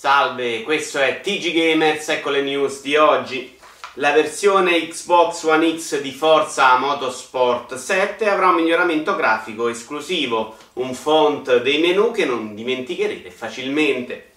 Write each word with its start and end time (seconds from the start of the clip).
Salve, 0.00 0.62
questo 0.62 0.98
è 0.98 1.20
TG 1.20 1.52
Gamers, 1.52 2.08
ecco 2.08 2.30
le 2.30 2.40
news 2.40 2.80
di 2.80 2.96
oggi. 2.96 3.54
La 3.96 4.12
versione 4.12 4.88
Xbox 4.88 5.42
One 5.42 5.78
X 5.78 6.00
di 6.00 6.10
Forza 6.10 6.78
Motorsport 6.78 7.74
7 7.74 8.26
avrà 8.26 8.48
un 8.48 8.54
miglioramento 8.54 9.14
grafico 9.14 9.68
esclusivo, 9.68 10.56
un 10.76 10.94
font 10.94 11.60
dei 11.60 11.80
menu 11.80 12.12
che 12.12 12.24
non 12.24 12.54
dimenticherete 12.54 13.30
facilmente. 13.30 14.30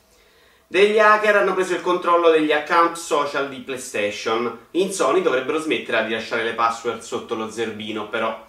Degli 0.68 1.00
hacker 1.00 1.38
hanno 1.38 1.54
preso 1.54 1.76
il 1.76 1.82
controllo 1.82 2.30
degli 2.30 2.52
account 2.52 2.98
social 2.98 3.48
di 3.48 3.60
PlayStation. 3.60 4.66
In 4.72 4.92
Sony 4.92 5.22
dovrebbero 5.22 5.60
smettere 5.60 6.06
di 6.08 6.12
lasciare 6.12 6.44
le 6.44 6.56
password 6.56 7.00
sotto 7.00 7.36
lo 7.36 7.50
zerbino, 7.50 8.10
però. 8.10 8.48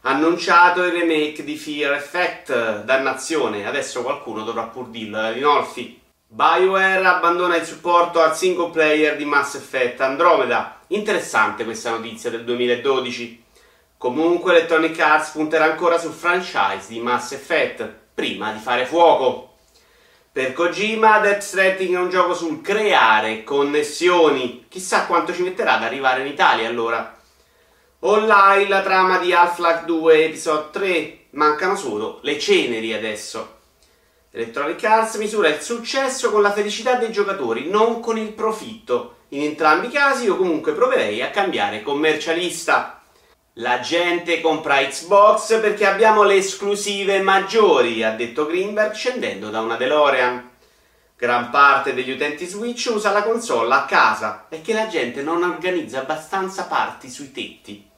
Annunciato 0.00 0.82
il 0.84 0.92
remake 0.92 1.44
di 1.44 1.56
Fear 1.58 1.92
Effect, 1.92 2.82
dannazione, 2.84 3.66
adesso 3.66 4.00
qualcuno 4.00 4.42
dovrà 4.42 4.62
pur 4.62 4.86
dirlo, 4.86 5.20
eh, 5.20 5.32
Rinolfi. 5.32 6.04
BioWare 6.28 7.06
abbandona 7.06 7.56
il 7.56 7.64
supporto 7.64 8.20
al 8.20 8.36
single 8.36 8.70
player 8.70 9.16
di 9.16 9.24
Mass 9.24 9.54
Effect 9.54 10.00
Andromeda. 10.00 10.80
Interessante 10.88 11.64
questa 11.64 11.90
notizia 11.90 12.30
del 12.30 12.44
2012. 12.44 13.44
Comunque 13.96 14.50
Electronic 14.50 14.98
Arts 14.98 15.30
punterà 15.30 15.66
ancora 15.66 15.98
sul 15.98 16.12
franchise 16.12 16.88
di 16.88 16.98
Mass 16.98 17.30
Effect, 17.30 17.88
prima 18.12 18.50
di 18.50 18.58
fare 18.58 18.86
fuoco. 18.86 19.54
Per 20.32 20.52
Kojima, 20.52 21.20
Death 21.20 21.42
Stranding 21.42 21.94
è 21.94 21.98
un 22.00 22.10
gioco 22.10 22.34
sul 22.34 22.60
creare 22.60 23.44
connessioni. 23.44 24.66
Chissà 24.68 25.06
quanto 25.06 25.32
ci 25.32 25.42
metterà 25.42 25.74
ad 25.74 25.84
arrivare 25.84 26.22
in 26.22 26.26
Italia 26.26 26.68
allora. 26.68 27.16
Online 28.00 28.68
la 28.68 28.82
trama 28.82 29.18
di 29.18 29.32
Half-Life 29.32 29.84
2 29.84 30.24
Episode 30.24 30.70
3. 30.72 31.18
Mancano 31.30 31.76
solo 31.76 32.18
le 32.22 32.36
ceneri 32.38 32.92
adesso. 32.92 33.55
Electronic 34.36 34.84
Arts 34.84 35.14
misura 35.14 35.48
il 35.48 35.62
successo 35.62 36.30
con 36.30 36.42
la 36.42 36.52
felicità 36.52 36.96
dei 36.96 37.10
giocatori, 37.10 37.70
non 37.70 38.00
con 38.00 38.18
il 38.18 38.32
profitto. 38.32 39.20
In 39.30 39.40
entrambi 39.40 39.86
i 39.86 39.90
casi 39.90 40.24
io 40.24 40.36
comunque 40.36 40.74
proverei 40.74 41.22
a 41.22 41.30
cambiare 41.30 41.80
commercialista. 41.80 43.00
La 43.54 43.80
gente 43.80 44.42
compra 44.42 44.84
Xbox 44.84 45.58
perché 45.58 45.86
abbiamo 45.86 46.22
le 46.22 46.34
esclusive 46.34 47.22
maggiori, 47.22 48.02
ha 48.02 48.10
detto 48.10 48.44
Greenberg 48.44 48.92
scendendo 48.92 49.48
da 49.48 49.60
una 49.60 49.76
DeLorean. 49.76 50.50
Gran 51.16 51.48
parte 51.48 51.94
degli 51.94 52.10
utenti 52.10 52.44
Switch 52.44 52.90
usa 52.92 53.12
la 53.12 53.22
console 53.22 53.72
a 53.72 53.86
casa 53.86 54.48
e 54.50 54.60
che 54.60 54.74
la 54.74 54.86
gente 54.86 55.22
non 55.22 55.44
organizza 55.44 56.00
abbastanza 56.00 56.64
parti 56.64 57.08
sui 57.08 57.32
tetti. 57.32 57.88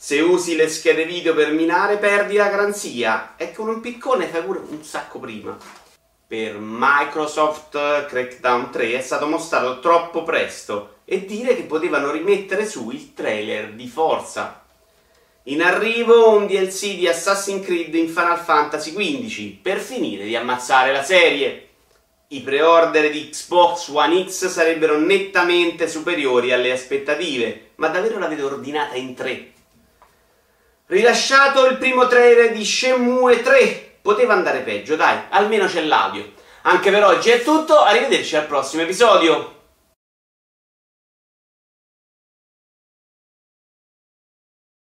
Se 0.00 0.20
usi 0.20 0.54
le 0.54 0.68
schede 0.68 1.04
video 1.04 1.34
per 1.34 1.50
minare 1.50 1.96
perdi 1.96 2.36
la 2.36 2.46
garanzia 2.46 3.34
e 3.36 3.50
con 3.50 3.66
un 3.66 3.80
piccone 3.80 4.28
fai 4.28 4.44
pure 4.44 4.60
un 4.68 4.84
sacco 4.84 5.18
prima. 5.18 5.58
Per 6.24 6.56
Microsoft 6.56 8.06
Crackdown 8.06 8.70
3 8.70 8.96
è 8.96 9.00
stato 9.00 9.26
mostrato 9.26 9.80
troppo 9.80 10.22
presto 10.22 10.98
e 11.04 11.24
dire 11.24 11.56
che 11.56 11.64
potevano 11.64 12.12
rimettere 12.12 12.64
su 12.64 12.92
il 12.92 13.12
trailer 13.12 13.72
di 13.72 13.88
Forza. 13.88 14.62
In 15.44 15.62
arrivo 15.62 16.30
un 16.30 16.46
DLC 16.46 16.94
di 16.94 17.08
Assassin's 17.08 17.66
Creed 17.66 17.92
in 17.96 18.06
Final 18.06 18.38
Fantasy 18.38 18.94
XV 18.94 19.60
per 19.60 19.80
finire 19.80 20.26
di 20.26 20.36
ammazzare 20.36 20.92
la 20.92 21.02
serie. 21.02 21.70
I 22.28 22.40
pre-order 22.42 23.10
di 23.10 23.30
Xbox 23.30 23.88
One 23.88 24.28
X 24.28 24.46
sarebbero 24.46 24.96
nettamente 24.96 25.88
superiori 25.88 26.52
alle 26.52 26.70
aspettative, 26.70 27.70
ma 27.76 27.88
davvero 27.88 28.20
l'avete 28.20 28.42
ordinata 28.42 28.94
in 28.94 29.14
tre. 29.14 29.56
Rilasciato 30.90 31.66
il 31.66 31.76
primo 31.76 32.06
trailer 32.06 32.50
di 32.50 32.64
Shenmue 32.64 33.42
3. 33.42 33.96
Poteva 34.00 34.32
andare 34.32 34.60
peggio, 34.60 34.96
dai, 34.96 35.18
almeno 35.28 35.66
c'è 35.66 35.82
l'audio. 35.82 36.32
Anche 36.62 36.90
per 36.90 37.04
oggi 37.04 37.28
è 37.28 37.42
tutto, 37.42 37.82
arrivederci 37.82 38.36
al 38.36 38.46
prossimo 38.46 38.84
episodio. 38.84 39.57